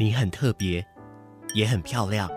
[0.00, 0.86] 你很特别，
[1.54, 2.30] 也很漂亮。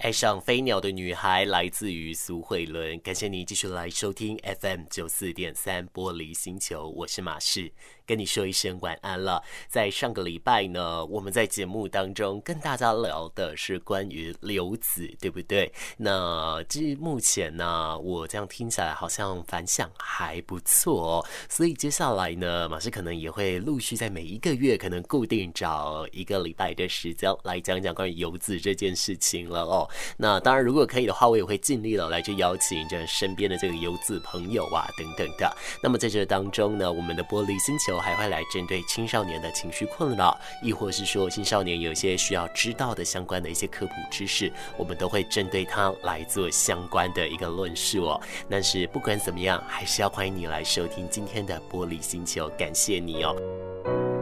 [0.00, 7.72] 爱上飞鸟的女孩来自于苏慧伦，感谢你继续来收听 FM 九四点三玻璃星球，我是马仕。
[8.08, 9.42] 跟你说一声晚安了。
[9.68, 15.70] 在上个礼拜呢，我们在节目当中跟大家聊的是关于流子，对不对？
[15.98, 21.26] 那至目前呢，我这样听起来好像反响还不错哦。
[21.50, 29.86] 所以接下来呢，马斯可能也会陆续在每一个月，可能固定找一个礼拜的时间来讲讲关于游子这件事情了哦。
[30.16, 35.54] 那当然，如果可以的话，我也会尽力了来去邀请这身边的这个游子朋友啊等等的。
[35.82, 37.97] 那么在这当中呢，我们的玻璃星球。
[37.98, 48.20] 还会来针对青少年的情绪困扰，亦或是说青少年有些需要知道的相关的一些科普知识，我们都会针对它来做相关的一个论述哦。
[48.48, 54.17] 但是不管怎么样，还是要欢迎你来收听今天的玻璃星球，感谢你哦。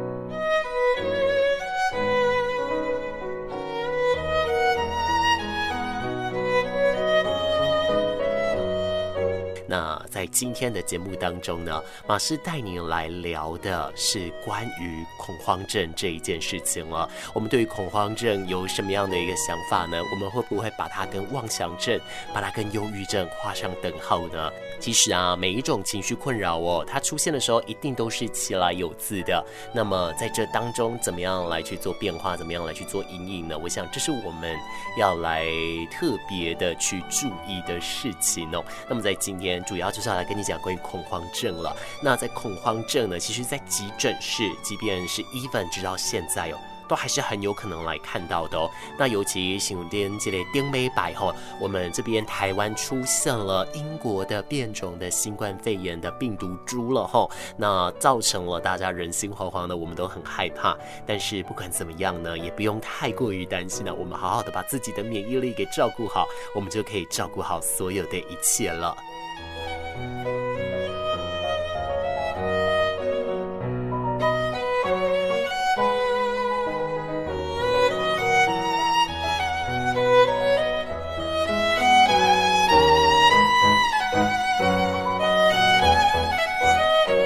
[10.16, 11.78] 在今天的节目当中呢，
[12.08, 17.06] 马师带您来聊的是关于恐慌症这一件事情了。
[17.34, 20.00] 我们对于恐慌症有什么样的一个想法呢？
[20.10, 22.00] 我们会不会把它跟妄想症、
[22.32, 24.50] 把它跟忧郁症画上等号呢？
[24.80, 29.44] 其实啊，每一种情绪困扰哦，它出现的时候一定都是其来有自的。
[29.74, 32.38] 那么在这当中，怎么样来去做变化？
[32.38, 33.58] 怎么样来去做阴影呢？
[33.58, 34.56] 我想这是我们
[34.98, 35.44] 要来
[35.92, 38.64] 特别的去注意的事情哦。
[38.88, 39.62] 那么在今天。
[39.66, 41.76] 主要就是要来跟你讲关于恐慌症了。
[42.02, 46.58] 那在恐慌症呢，其实，在急诊室，即便是 even 直到现在哦，
[46.88, 48.70] 都还是很有可能来看到的哦。
[48.98, 60.76] 那尤其新闻电这类丁美白哈，我们这边台湾出现了英国的变种的新冠肺炎的病毒株了哈，那造成了大家人心惶惶的，我们都很害怕。
[61.06, 63.92] 但是不管怎么样呢，也不用太过于担心了。
[63.92, 66.24] 我们好好的把自己的免疫力给照顾好，
[66.54, 68.96] 我们就可以照顾好所有的一切了。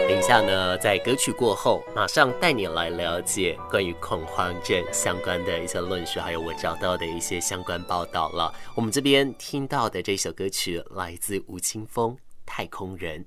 [0.06, 8.54] 等一下呢，在歌曲过后，马上带你来了解关于恐慌症相关的一些论述，还有我找到的一些相关报道了。
[8.76, 12.16] 我们这边听到的这首歌曲来自吴青峰。
[12.52, 13.24] 太空人，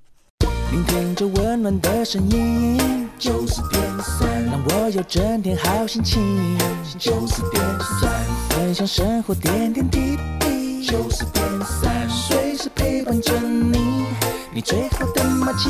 [0.70, 6.58] 聆听着温暖的声音，九十点三，让我有整天好心情。
[7.00, 8.12] 九十点三，
[8.50, 10.86] 分享生活点点滴滴。
[10.86, 14.06] 九十点三，随时陪伴着你，
[14.54, 15.70] 你最好的默契。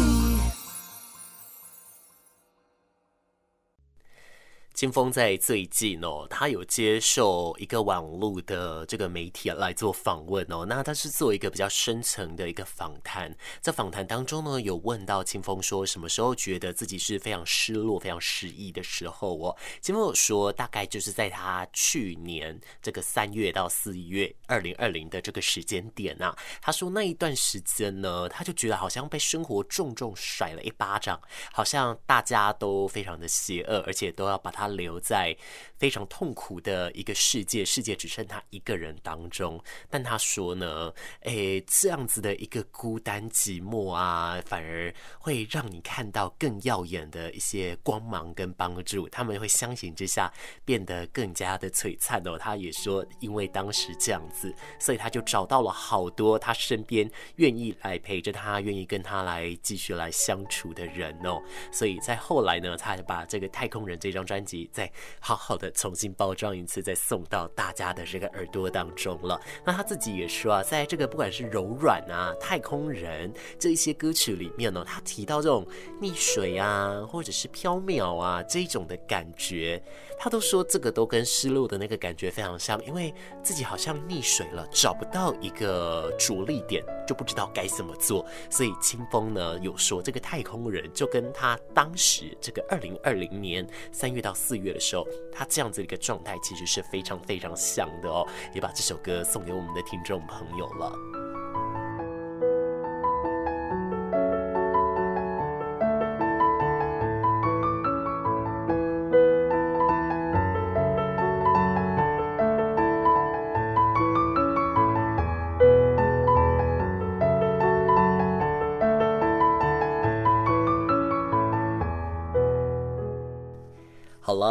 [4.84, 10.66] 青峰在最近哦，他有接受一个网络的这个媒体来做访问哦。
[10.68, 19.56] 那他是做一个比较深层的一个访谈，在访谈当中呢，有问到青峰说，什么时候觉得自己是非常失落、非常失意的时候哦？
[19.80, 26.38] 青峰有说，大概就是在他去年这个三月到四月二零二零的这个时间点啊。
[26.62, 31.18] 他说那一段时间呢，他就觉得好像被生活重重甩了一巴掌，
[31.54, 34.73] 好像大家都非常的邪恶，而且都要把他。
[34.76, 35.36] 留在
[35.84, 39.62] 非常痛苦的一个世界，世界只剩他一个人当中。
[39.90, 40.94] 但他说呢，
[41.24, 49.10] 诶，这样子的一个孤单寂寞啊，反而会让你看到更耀眼的一些光芒跟帮助。
[49.10, 50.32] 他们会相形之下
[50.64, 52.38] 变得更加的璀璨哦。
[52.38, 61.44] 他也说，因为当时这样子，所以他就找到了好多他身边愿意来陪着他、愿意跟他来继续来相处的人哦。
[61.74, 64.70] 所以在后来呢，他还把这个太空人这张专辑。
[64.72, 69.40] 再好好的重新包装一次，再送到大家的这个耳朵当中了。
[69.66, 75.66] 那他自己也说啊，在这个不管是柔软啊、太空人这一些歌曲里面呢，他提到这种
[76.02, 79.82] 溺水啊，或者是飘渺啊这种的感觉，
[80.18, 88.26] 他都说这个都跟失落的那个感觉非常像，因为自己好像溺水了，找不到一个着力点，就不知道该怎么做。
[88.50, 98.28] 所以清风呢有说，这个太空人就跟他当时这个二零二零年三月到四月的时候，他这样这样子的一个状态其实是非常非常像的哦。
[98.54, 101.23] 也把这首歌送给我们的听众朋友了。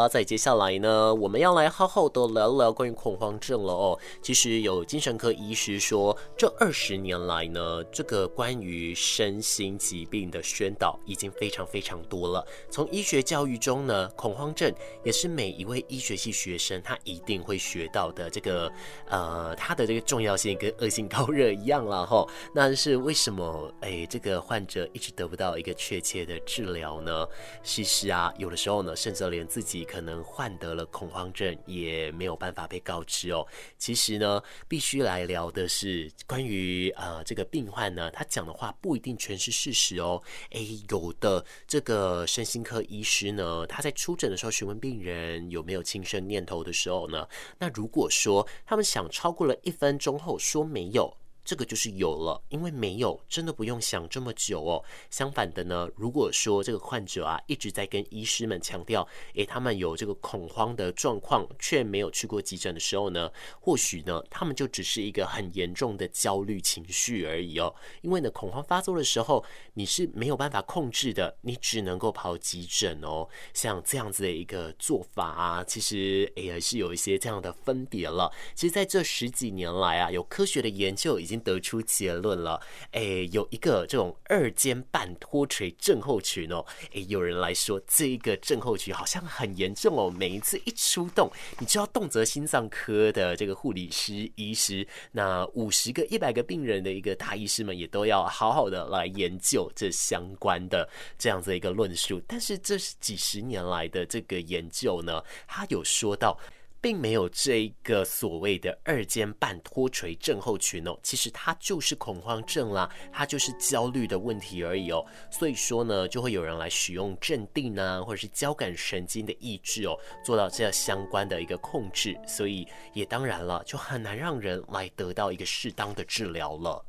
[0.03, 3.97] 好，在接下来呢，我们要来好好的聊聊关于恐慌症了哦。
[4.21, 12.45] 其实有精神科医师说，这二十年来呢，这个关于身心疾病的宣导已经非常非常多了。
[12.69, 18.69] 从医学教育中呢，恐慌症也是每一位医学系学生他一定会学到的这个
[19.09, 22.27] 呃，它的这个重要性跟恶性高热一样了哈。
[22.53, 23.73] 那是为什么？
[23.83, 27.25] 哎，这个患者一直得不到一个确切的治疗呢？
[27.63, 29.87] 其实啊，有的时候呢，甚至连自己。
[29.93, 33.47] 可能患得了恐慌症，也没有办法被告知哦。
[33.77, 40.23] 其实呢，必须来聊的是关于呃这个病患呢，他讲的话不一定全是事实哦。
[40.53, 47.29] 诶，有的这个身心科医师呢，他在出诊的时候询问病人有没有轻生念头的时候呢，
[47.59, 51.15] 那如果说他们想超过了一分钟后说没有。
[51.44, 54.85] 这个就是有了，因为没有，真的不用想这么久哦。
[55.11, 63.29] 相反的呢，如果说这个患者啊一直在跟医师们强调，诶，他们有这个恐慌的状况，却没有去过急诊的时候呢，
[63.61, 67.75] 或许呢，他们就只是一个很严重的焦虑情绪而已哦。
[68.03, 69.44] 因为呢，恐慌发作的时候，
[69.75, 73.29] 你是没有办法控制的，你只能够跑急诊哦。
[73.53, 78.33] 像这样子的一个做法啊，其实也是有一些这样的分别了。
[78.55, 81.31] 其实，在这十几年来啊，有科学的研究已经。
[81.32, 86.62] 已经得出结论了，诶，有一个这种二尖瓣脱垂症候群哦，
[86.93, 100.87] 诶，有人来说这一个症候群好像很严重哦，每一次一出动，你就要动辄心脏科的这个护理师、医师，那五十个、一百个病人的一个大医师们也都要好好的来研究这相关的
[101.19, 102.20] 这样子一个论述。
[102.26, 106.38] 但是这是几十年来的这个研究呢，他有说到。
[106.82, 115.02] 并没有这个所谓的二尖瓣脱垂症候群哦，其实它就是恐慌症啦，它就是焦虑的问题而已哦。
[115.31, 122.19] 所以说呢，就会有人来使用镇定啊，或者是交感神经的抑制哦，做到这样相关的一个控制。
[122.26, 126.84] 所以也当然了，就很难让人来得到一个适当的治疗了。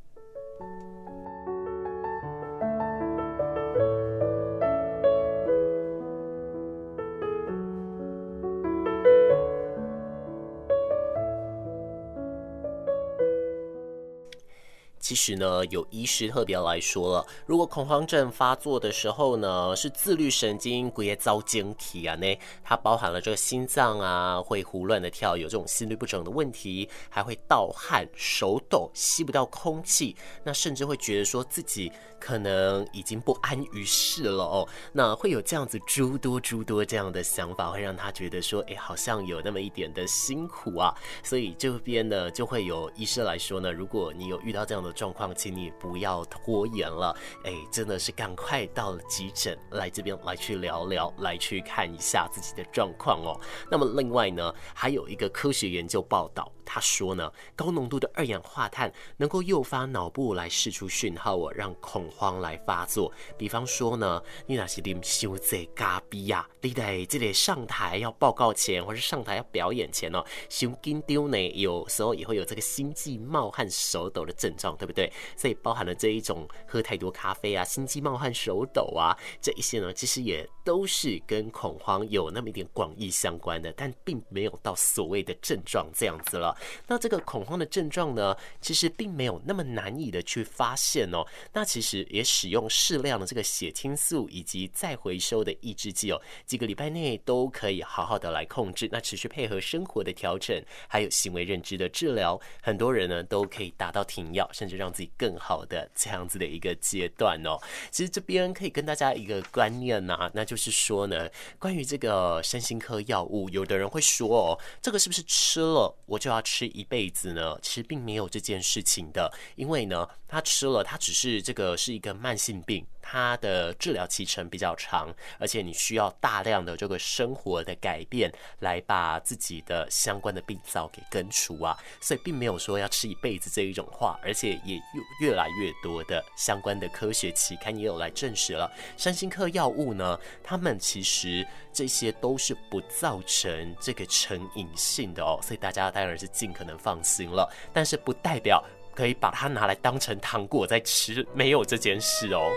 [15.04, 44.93] 其实呢，有医师特别来说了，如果恐慌症发作的时候呢，是自律神经归遭惊体啊，呢，它包含了这个心脏啊会胡乱的跳，有这种心律不整的问题，还会盗汗、手抖、吸不到空气，那甚至会觉得说自己可能已经不安于世了哦，那会有这样子诸多诸多这样的想法，会让他觉得说，哎，好像有那么一点的辛苦啊，所以这边呢就会有医生来说呢，如果你有遇到这样的。
[44.94, 53.38] 状况，请你不要拖延了，哎，真的是赶快到了急诊来这边来去聊聊，来去看一下自己的状况哦。
[53.70, 56.50] 那么另外呢，还有一个科学研究报道。
[56.64, 63.12] 他说呢，高浓度的二氧化碳能够诱发脑部来释出讯号哦，让恐慌来发作。
[63.36, 75.12] 比方说呢，你那是啉伤济咖啡呀，你在这里上台要报告前，或是上台要表演前哦，伤紧张呢，有时候也会有这个心悸、冒汗、手抖的症状，对不对？
[75.36, 86.53] 所以包含了这一种喝太多咖啡啊，心悸、冒汗、手抖啊，这一些呢，其实也都是跟恐慌有那么一点广义相关的，但并没有到所谓的症状这样子了。
[86.86, 91.24] 那这个恐慌的症状呢，其实并没有那么难以的去发现哦。
[91.52, 98.88] 那其实也使用适量的这个血清素以及再回收的抑制剂哦，几个礼拜内都可以好好的来控制。
[98.92, 107.58] 那持续配合生活的调整，还有行为认知的治疗，很多人呢都可以达到停药，甚至让自己更好的这样子的一个阶段哦。
[107.90, 117.58] 其实这边可以跟大家一个观念呐、那就是说呢，关于这个身心科药物，有的人会说哦，这个是不是吃了我就要吃一辈子呢？
[117.60, 122.86] 其实并没有这件事情的，因为呢，他吃了，他只是这个是一个慢性病。
[123.06, 134.76] 它的治疗期程比较长，而且你需要大量的这个生活的改变来把自己的相关的病灶给根除啊，所以并没有说要吃一辈子这一种话，而且也
[135.20, 148.64] 越越来越多的相关的科学期刊也有来证实了，身心科药物呢，他们其实这些都是不造成这个成瘾性的哦，所以大家当然是尽可能放心了，但是不代表。
[148.94, 152.48] 可以把它拿来当成糖果在吃，没有这件事哦。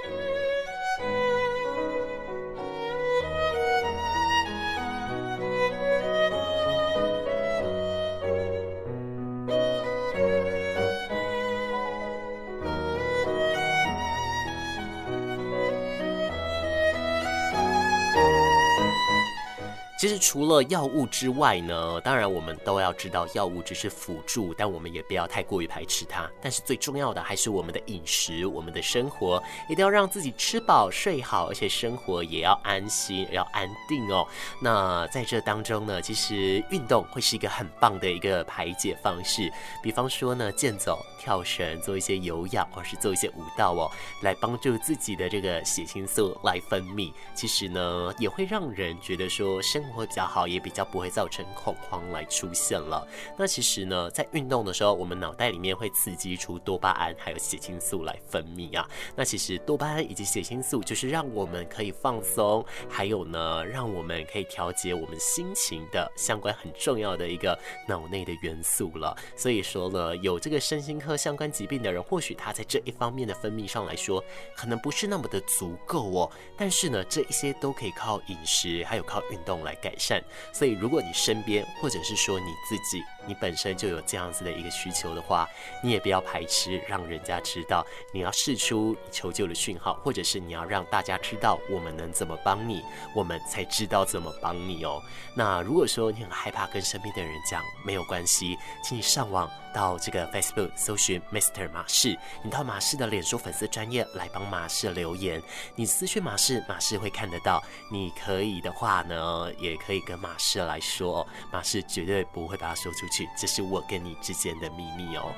[20.27, 26.29] 除了药物之外呢，当然我们都要知道药物只是辅助，但我们也不要太过于排斥它。
[26.41, 34.27] 但是最重要的还是我们的饮食，我们的生活一定要让自己吃饱睡好，而且生活也要安心，要安定哦。
[34.62, 39.50] 那在这当中呢，其实运动会是一个很棒的一个排解方式，
[39.81, 43.89] 比方说呢，健走、跳绳，做一些有氧，或是做一些舞蹈哦，
[44.24, 47.13] 来帮助自己的这个血清素来分泌。
[47.34, 53.08] 其实呢，也会让人觉得说生活较好，也比较不会造成恐慌来出现了。
[53.38, 58.90] 那其实呢，在运动的时候，我们脑袋里面会刺激出多巴胺还有血清素来分泌啊。
[59.16, 67.58] 那其实多巴胺以及血清素就是让我们可以放松，还有呢，让我们可以调节我们心情的相关很重要的一个
[67.88, 69.16] 脑内的元素了。
[69.36, 74.24] 所以说呢，有这个身心科相关疾病的人，或许他在这一方面的分泌上来说，
[74.56, 76.32] 可能不是那么的足够哦。
[76.58, 80.24] 但是呢，这一些都可以靠饮食还有靠运动来改善，
[80.54, 85.48] 所以如果你身边或者是说你自己，你本身就有这样子的一个需求的话，
[85.84, 92.84] 你也不要排斥，让人家知道你要试出求救的讯号，或者是你要让大家知道我们能怎么帮你，
[93.16, 95.01] 我们才知道怎么帮你哦。
[95.36, 101.70] 那如果说你很害怕跟身边的人讲，没有关系，请你上网到这个 Facebook 搜寻 Mr.
[101.72, 105.42] 马氏，你到马氏的脸书粉丝专页来帮马氏留言，
[105.75, 107.62] 你私讯马氏，马氏会看得到。
[107.92, 113.27] 你可以的话呢，也可以跟马氏来说，马氏绝对不会把它说出去。
[113.38, 115.34] 这是我跟你之间的秘密哦。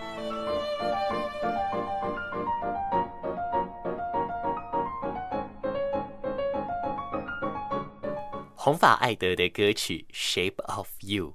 [8.56, 11.34] 红发艾德的歌曲《Shape of You》。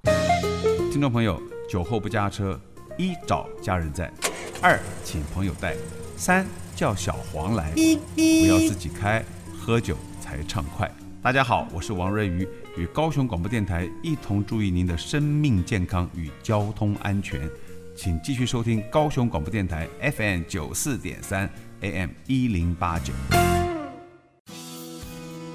[0.91, 2.57] 听众朋友，酒后不驾车，
[2.97, 4.09] 一找家人在，
[4.61, 5.75] 二请朋友带，
[6.15, 6.45] 三
[6.75, 7.73] 叫小黄来，
[8.15, 9.25] 不要自己开，
[9.59, 10.89] 喝酒才畅快。
[11.21, 12.47] 大家好，我是王瑞瑜。
[12.77, 17.49] 与高雄广播电台一同注意您的生命健康与交通安全，
[17.95, 23.13] 请继续收听高雄广播电台 FM 九四点三 AM 一零八九。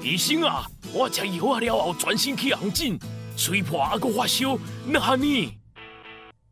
[0.01, 2.97] 医生啊，我吃药啊了后，全身起红疹，
[3.37, 5.53] 吹破还阁发烧，那哈呢？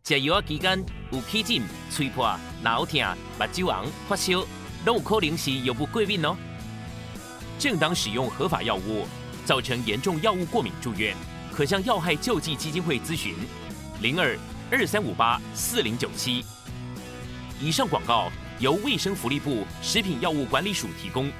[0.03, 3.01] 吃药啊期间有起疹、吹破、脑疼、
[3.39, 4.45] 目睭红、发烧，
[4.85, 6.37] 都有可能是药物过敏哦。
[7.57, 9.07] 正当使用合法药物。
[9.49, 11.17] 造成严重药物过敏住院，
[11.51, 13.33] 可向药害救济基金会咨询，
[13.99, 14.37] 零二
[14.69, 16.45] 二三五八四零九七。
[17.59, 21.31] 以上广告由卫生福利部食品药物管理署提供。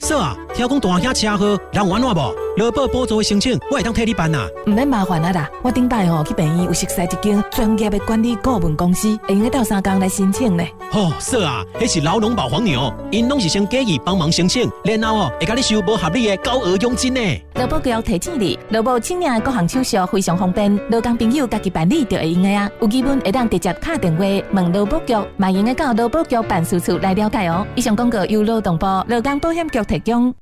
[0.00, 2.34] 嫂啊，听讲大兄车祸，人有安怎无？
[2.56, 4.46] 劳保补助的申请，我会当替你办呐。
[4.66, 10.64] 唔免麻烦啊啦，我顶摆吼去病院有熟悉一间专业的管理顾问公司，会用得到三工来申请呢。
[10.92, 17.20] 哦，嫂啊，迄是老农保黄牛，因拢是先建议帮忙申请，然后哦会甲你收无合理的高额佣金呢。
[17.54, 22.70] 劳保局提醒你，劳保请领的各项手续非常方便，劳工朋友家己办理就会用的啊。
[22.80, 27.66] 有疑问会当直接打电话问劳保局，嘛用得到劳保局办事处来了解哦。
[27.74, 30.34] 以上广告由劳动部劳工保险局提供。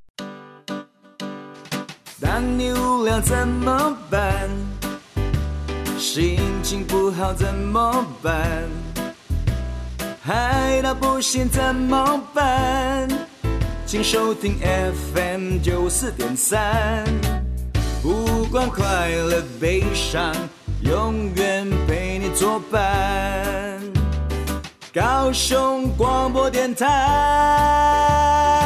[2.21, 4.51] 当你无聊怎么办？
[5.99, 8.43] 心情不好怎么办？
[10.23, 13.09] 嗨到不行怎么办？
[13.87, 14.59] 请收听
[15.15, 17.05] FM 九四点三，
[18.03, 20.35] 不管快乐悲伤，
[20.83, 22.29] 永远陪你。
[22.35, 23.81] 作伴。
[24.93, 28.66] 高雄广播电台。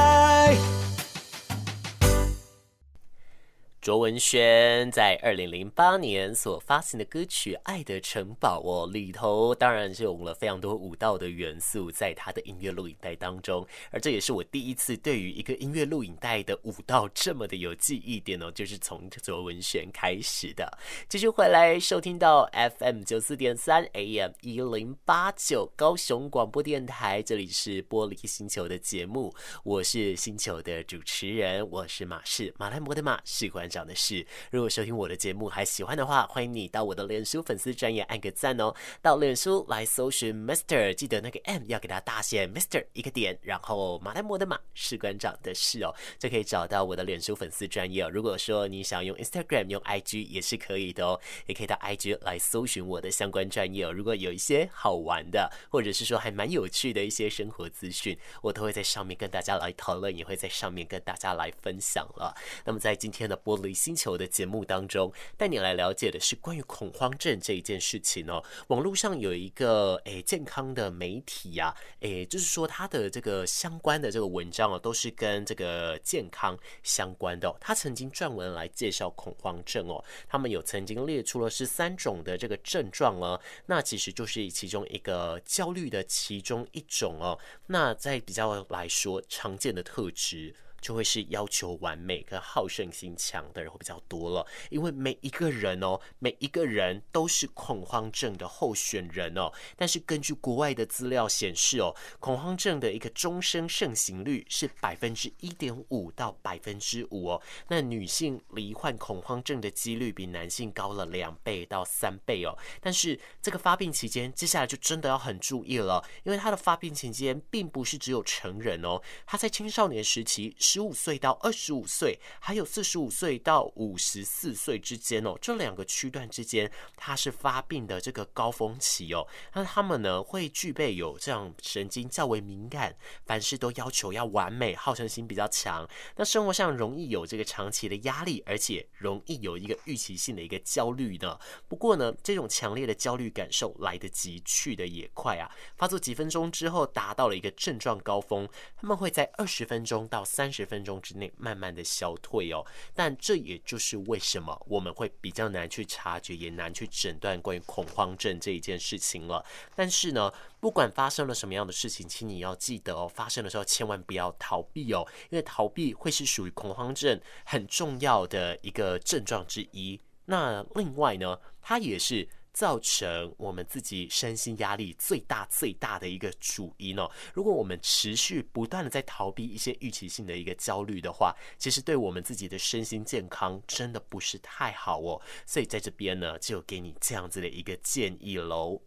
[3.90, 20.78] 卓文萱在二零零八年所发行的歌曲《爱的城堡》哦，里头当然是用了非常多舞蹈的元素在他的音乐录影带当中，而这也是我第一次对于一个音乐录影带的舞蹈这么的有记忆点哦， 就是从卓文萱开始的。
[21.08, 34.26] 继续回来收听到 FM 九四点三 AM 一零八九高雄广播电台，这里是玻璃星球的节目，我是星球的主持人，我是马氏马来摩的马，士官长的是。
[34.50, 38.74] 如果收听我的节目还喜欢的话，欢迎你到我的脸书粉丝专页按个赞哦。
[39.00, 48.10] 到脸书来搜寻 Master，记得那个 M 要给它大写，Master 一个点，然后马来摩的马，士官长的士哦，就可以找到我的脸书粉丝专页哦。
[48.10, 53.92] 如果说你想用 Instagram 用 IG 也是可以的哦，也可以到 IG 来搜寻我的相关专页哦。
[53.92, 62.34] 如果有一些好玩的，或者是说还蛮有趣的一些生活资讯，我都会在上面跟大家来讨论，也会在上面跟大家来分享了。
[62.64, 63.59] 那么在今天的播。
[63.60, 68.42] 离星球的节目当中，带你来了解的是关于恐慌症这一件事情哦。
[68.68, 77.56] 网络上有一个诶健康的媒体呀、啊，诶就是说它的这个相关的这个文章哦，都是跟这个健康相关的、哦。
[77.60, 87.38] 他曾经撰文来介绍恐慌症哦，他们有曾经列出了十三种的这个症状哦，那其实就是其中一个焦虑的其中一种哦。
[87.66, 90.54] 那在比较来说常见的特质。
[90.80, 99.52] 就会是要求完美跟好胜心强的人会比较多了，因为每一个人哦，每一个人都是恐慌症的候选人哦。
[99.76, 107.42] 但是根据国外的资料显示哦，恐慌症的一个终身盛行率是百分之一点五到百分之五哦。
[107.68, 112.56] 那女性罹患恐慌症的几率比男性高了两倍到三倍哦。
[112.80, 120.56] 但是这个发病期间，接下来就真的要很注意了，因为它的发病期间并不是只有成人哦，他在青少年时期。
[120.70, 129.26] 十五岁到二十五岁，还有四十五岁到五十四岁之间哦，这两个区段之间，它是发病的这个高峰期哦。
[129.52, 132.94] 那他们呢，会具备有这样神经较为敏感，
[133.26, 135.84] 凡事都要求要完美，好胜心比较强。
[136.14, 141.36] 那生活上容易有这个长期的压力，而且容易有一个预期性的一个焦虑的。
[141.66, 145.50] 不过呢，这种强烈的焦虑感受来得及，去得也快啊。
[145.76, 148.48] 发作几分钟之后，达到了一个症状高峰，
[148.80, 150.59] 他们会在二十分钟到三十。
[150.60, 152.62] 十分钟之内慢慢的消退哦，
[152.94, 159.42] 但这也就是为什么我们会比较难去察觉，也难去诊断关于恐慌症这一件事情了。
[159.74, 169.98] 但是呢，不管发生了什么样的事情，请你要记得哦，发生的时候千万不要逃避哦，因为逃避会是属于恐慌症很重要的一个症状之一。
[170.26, 172.28] 那另外呢，它也是。
[172.60, 177.10] 造成我们自己身心压力最大最大的一个主因哦。
[177.32, 185.18] 如果我们持续不断的在逃避一些预期性的一个焦虑的话，其实对我们自己的身心健康真的不是太好哦。
[185.46, 188.82] 所以在这边呢，就给你这样子的一个建议喽。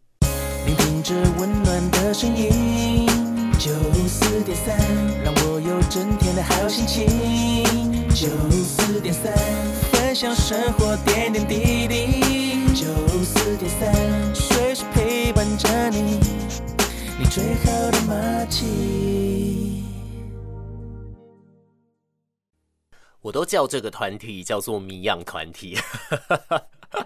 [0.64, 3.08] 聆听着温暖的声音，
[3.58, 3.72] 九
[4.06, 4.78] 四点三，
[5.24, 7.08] 让我有整天的好心情。
[8.10, 8.28] 九
[8.62, 9.34] 四点三，
[9.90, 12.43] 分享生活点点滴滴。
[12.74, 12.84] 九
[13.22, 16.18] 四点三，随时陪伴着你，
[17.20, 19.84] 你最好的默契。
[23.20, 25.78] 我都叫这个团体叫做谜样团体。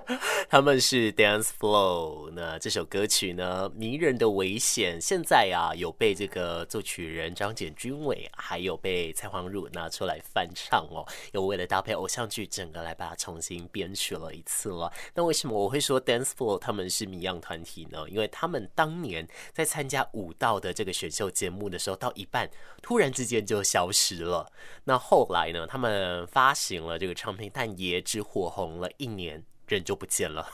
[0.49, 14.90] 他们是 Dance Flow，那这首歌曲呢，《迷人的危险》，现在啊有被这个作曲人张简君伟，还有被蔡黄汝拿出来翻唱哦，有为了搭配偶像剧，整个来把它重新编曲了一次了。
[15.14, 18.09] 那为什么我会说 Dance Flow 他们是谜样团体呢？
[18.09, 22.49] 因为他们当年在参加舞蹈的这个选秀节目的时候，到一半
[22.81, 24.51] 突然之间就消失了。
[24.85, 29.44] 那后来呢，他们发行了这个唱片，但也只火红了一年。
[29.74, 30.46] 人就不见了，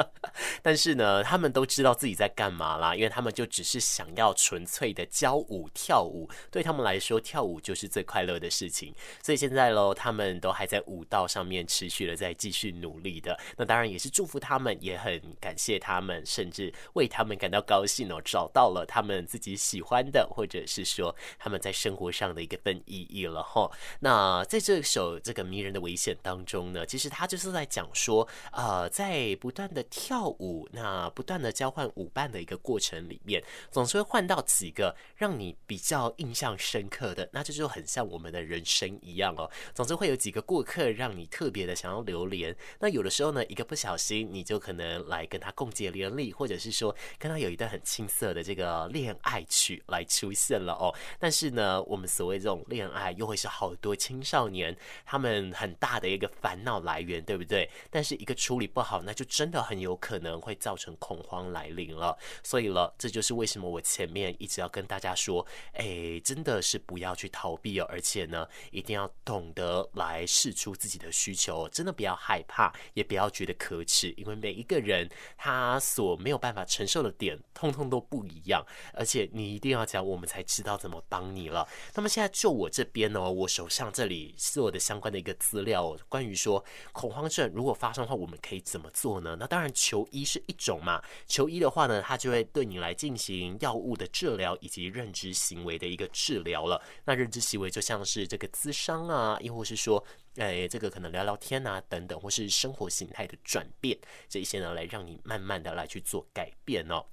[0.62, 8.94] 但是呢，他们都知道自己在干嘛啦，因为他们就只是想要纯粹的教舞跳舞，对他们来说，跳舞就是最快乐的事情。
[9.22, 13.38] 所以现在喽，他们都还在舞蹈上面持续的在继续努力的。
[13.56, 23.70] 那当然也是祝福他们，也很感谢他们，甚至为他们感到高兴哦，找到了他们自己喜欢的，或者是说他们在生活上的一个份意义了哈。
[24.00, 28.26] 那在这首这个迷人的危险当中呢，其实他就是在讲说。
[28.58, 33.40] 呃，在不断的跳舞，那不断的交换舞伴的一个过程里面，
[33.70, 39.48] 总是会换到几个让你比较印象深刻的，那这就很像我们的人生一样哦。
[39.72, 42.56] 总之会有几个过客让你特别的想要留恋。
[42.80, 50.92] 那有的时候呢，一个不小心你就可能来跟他共结连理，或者是说跟他有一段很青涩的这个恋爱曲来出现了哦。
[51.20, 57.70] 但是呢，我们所谓这种恋爱又会是好多青少年他们很大的一个烦恼来源，对不对？
[57.88, 62.16] 但是一个处理不好，那就真的很有可能会造成恐慌来临了。
[62.42, 75.06] 所以了，这就是为什么我前面一直要跟大家说，哎，真的是不要去逃避哦，而且呢，一定要懂得来试出自己的需求，真的不要害怕，也不要觉得可耻，因为每一个人
[75.36, 78.64] 他所没有办法承受的点，通通都不一样。
[78.94, 81.68] 而且你一定要讲，我们才知道怎么帮你了。
[81.94, 89.36] 那么现在就我这边呢，我手上这里是我的相关的一个资料，关于说恐慌症如果发生的话，我们可以怎么做呢？
[89.38, 96.80] 那当然求医是一种嘛，求医的话呢，它就会对你来进行药物的治疗以及认知行为的一个治疗了。
[97.04, 100.02] 那认知行为就像是这个咨商啊，亦或是说，
[100.36, 103.98] 诶，这个可能聊聊天啊等等，或是生活形态的转变，
[104.28, 107.04] 这一些呢，来让你慢慢的来去做改变哦。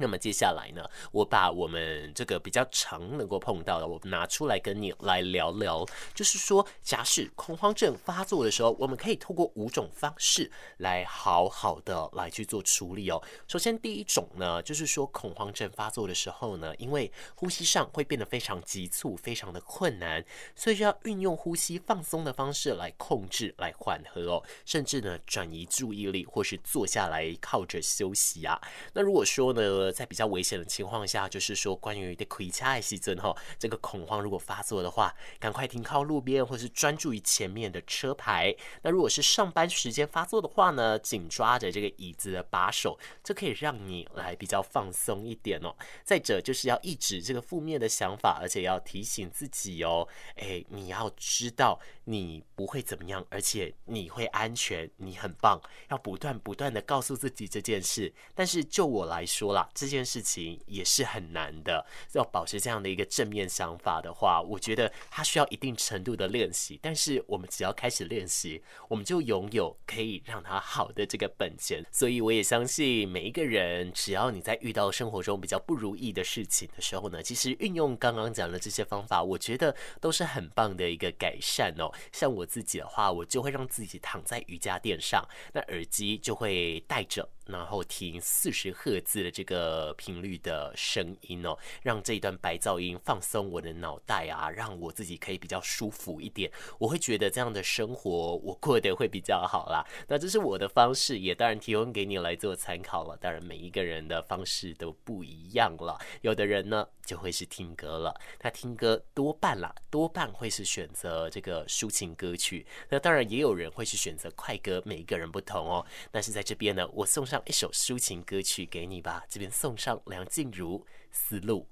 [0.00, 0.82] 那么接下来呢，
[1.12, 5.86] 我把我们这个比较常能够碰到的，我拿出来跟你来聊聊。
[6.14, 13.22] 就是说，假使恐慌症发作的时候，我们可以透过五种方式来好好的来去做处理哦。
[13.46, 20.24] 首先，第一种呢，就是说恐慌症发作的时候呢，因为呼吸上会变得非常急促，非常的困难，
[20.56, 28.60] 所以就要运用呼吸放松的方式来控制、来缓和哦，甚至呢转移注意力，或是坐下来靠着休息啊。
[28.94, 38.54] 那如果说呢，在比较危险的情况下，就是说关于的开车的时阵哈，这个恐慌如果发作的话，赶快停靠路边，或是专注于前面的车牌。
[38.82, 45.74] 那如果是上班时间发作的话呢，紧抓着这个椅子的把手，这可以让你来比较放松一点哦。
[46.04, 51.78] 再者就是要抑制这个负面的想法，而且要提醒自己哦，哎，你要知道
[52.10, 58.12] 你不会怎么样，而且你会安全，你很棒，要不断不断的告诉自己这件事。
[58.34, 59.68] 但是就我来说啦。
[59.72, 66.78] 这件事情也是很难的，要保持这样的一个正面想法的话，我觉得它需要一定程度的练习。
[66.82, 71.84] 但是我们只要开始练习，我们就拥有可以让它好的这个本钱。
[71.92, 81.90] 所以我也相信每一个人，只要你在遇到生活中比较不如意的事情的时候呢，其实运用刚刚讲的这些方法，我觉得都是很棒的一个改善哦。
[82.12, 87.28] 像我自己的话，我就会让自己躺在瑜伽垫上，那耳机就会戴着。
[87.50, 96.50] 然后听四十赫兹的这个频率的声音哦，让这一段白噪音放松我的脑袋啊，让我自己可以比较舒服一点。
[96.78, 99.84] 我会觉得这样的生活我过得会比较好啦。
[100.06, 103.16] 那这是我的方式，也当然提供给你来做参考了。
[103.16, 105.98] 当然每一个人的方式都不一样了。
[106.22, 112.64] 有的人呢就会是听歌了，他听歌多半啦，多半会是选择这个抒情歌曲。
[112.88, 115.84] 那当然也有人会是选择快歌，每一个人不同哦。
[116.12, 117.39] 但是在这边呢，我送上。
[117.46, 120.78] 一首抒情歌曲给你吧，这边送上梁静茹
[121.10, 121.68] 《思路》。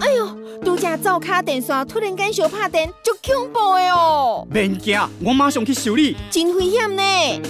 [0.00, 0.26] 哎呦，
[0.64, 4.46] 拄只灶卡电线突然间小拍电，足恐怖的哦！
[4.50, 6.16] 免惊，我马上去修理。
[6.30, 7.02] 真危险呢，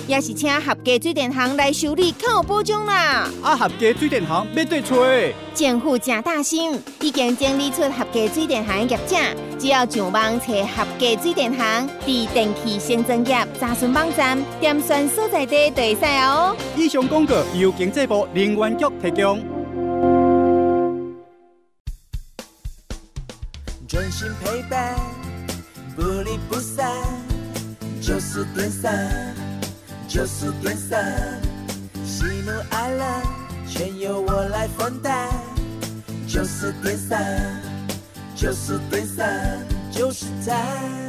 [0.06, 3.28] 也是请合家水电行来修理，较有保障啦。
[3.42, 5.34] 啊，合家水电行要对吹。
[5.54, 9.16] 政府正大心，已经整理出合家水电行的业者，
[9.58, 16.56] 只要上网找合家水电行，伫电气行政业查询网站点选所在地就会使哦。
[16.76, 19.57] 以上广告由经济部能源局提供。
[24.00, 24.94] 真心陪伴，
[25.96, 26.88] 不离不散。
[28.00, 29.34] 就是点三，
[30.06, 31.42] 九四点三，
[32.04, 33.22] 喜怒哀乐
[33.66, 35.28] 全由我来分担。
[36.28, 37.60] 就是点三，
[38.36, 41.07] 九四点三，就是赞。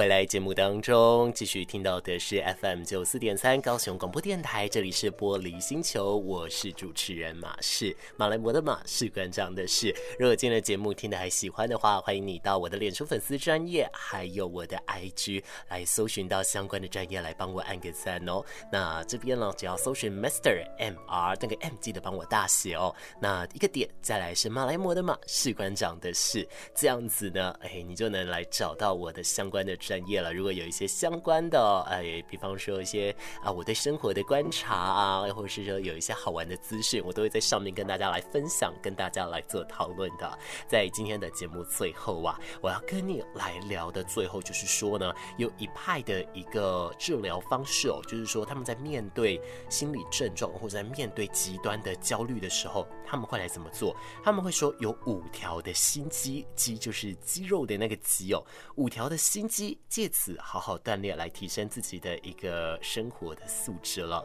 [0.00, 9.94] 回来节目当中，继续听到的是 FM 九四点三高雄广播电台，这里是玻璃星球，我是主持人马士，马来摩的马士馆长的士。
[10.18, 18.42] 如果今天的节目听得还喜欢的话，欢迎你到我的脸书粉丝专页，还有我的 IG 来搜寻到相关的专页，来帮我按个赞哦。
[18.72, 22.96] 那这边呢，只要搜寻 Master MR，那个 M 记得帮我大写哦。
[23.20, 29.76] 那一个点，再来是马来摩的马士馆长的士，这样子呢，哎，你就能来找到我的相关的。
[29.90, 30.32] 专业了。
[30.32, 40.38] 如果有一些相关的，哎，比方说一些啊，我对生活的观察啊，或者是说有一些好玩的资讯，我都会在上面跟大家来分享，跟大家来做讨论的。
[40.68, 53.96] 在今天的节目最后啊，我要跟你来聊的最后就是说呢，有一派的一个治疗方式哦，就是说他们在面对心理症状或者在面对极端的焦虑的时候，他们会来怎么做？
[54.22, 58.44] 他们会说有五条的心肌，肌就是肌肉的那个肌哦，
[58.76, 64.24] 五条的心肌，借此好好锻炼，来提升自己的一个生活的素质了。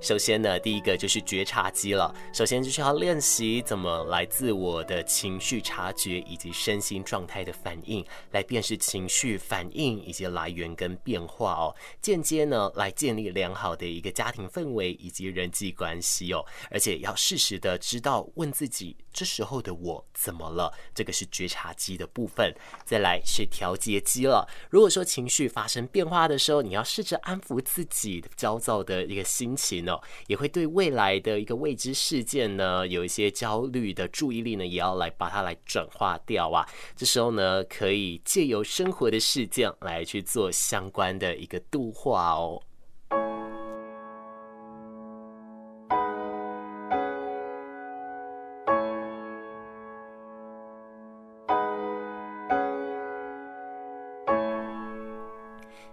[0.00, 2.14] 首先呢，第一个就是觉察机了。
[2.32, 11.76] 首先就是要练习怎么来自我的情绪察觉以及身心状态的反应，来辨识情绪反应以及来源跟变化哦。
[12.00, 16.42] 间接呢，来建立良好的一个家庭氛围以及人际关系哦。
[16.70, 20.72] 而且要适时的知道问自己，这时候的我怎么了？
[20.94, 22.54] 这个是觉察机的部分。
[22.86, 24.48] 再来是调节机了。
[24.70, 29.89] 如果说情绪发生变化的时候，你要试着安抚自己焦躁的一个心情。
[30.26, 36.66] 也会对未来的一个未知事件呢，有一些焦虑的注意力呢，也要来把它来转化掉啊。
[36.94, 42.60] 这时候呢，可以借由生活的事件来去做相关的一个度化哦。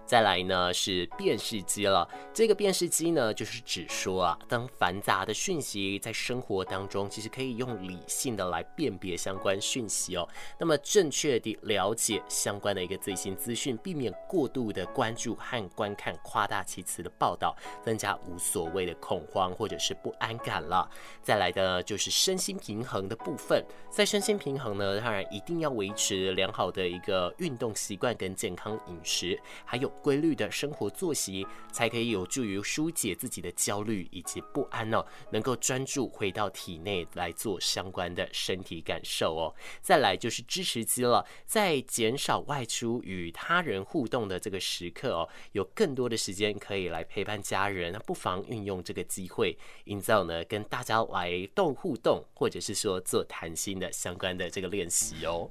[0.05, 10.25] 再来呢是辨识机了，这个辨识机呢就是指说啊，当繁杂的讯息在生活当中，其实可以用理性的来辨别相关讯息哦。
[10.57, 20.89] 那么正确地了解相关的一个最新资讯，避免过度的关注和观看夸大其词的报道，增加无所谓的恐慌或者是不安感了。
[21.21, 23.61] 再来的就是身心平衡的部分，
[23.91, 29.37] 在身心平衡呢，当然一定要维持良好的一个运动习惯跟健康饮食，
[29.67, 29.91] 还有。
[30.07, 39.53] 规律的生活作息，才可以有助于疏解自己的焦虑以及不安哦，能够专注回到体内来做相关的身体感受哦。
[39.81, 55.49] 再来就是支持肌了，在减少外出与他人互动的这个时刻哦，有更多的时间可以来陪伴家人，那不妨运用这个机会，营造呢跟大家来动互动，或者是说做谈心的相关的这个练习哦。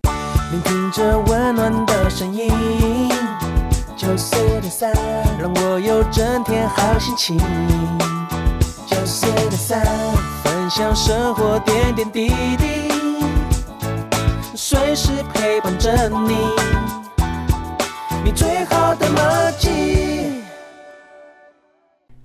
[0.50, 2.48] 聆听着温暖的声音。
[3.96, 4.92] 九四点三，
[5.38, 7.38] 让我有整天好心情。
[8.86, 9.82] 九四点三，
[10.44, 12.28] 分享生活点点滴
[12.58, 12.92] 滴，
[14.54, 16.36] 随时陪伴着你，
[18.22, 20.05] 你最好的默契。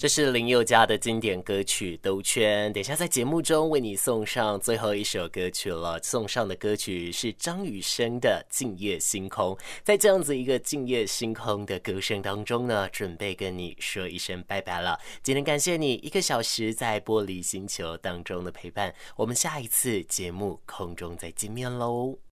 [0.01, 2.71] 这是林宥嘉的经典歌曲《兜圈》。
[2.73, 9.53] 等一下在节目中为你送上最后一首歌曲了，送上的歌曲是张雨生的《静夜星空》。
[9.83, 14.99] 在这样子一个静夜星空的歌声当中呢，准备跟你说一声拜拜了。
[15.21, 22.21] 今天感谢你一个小时在玻璃星球当中的陪伴，我们下一次节目空中再见面喽。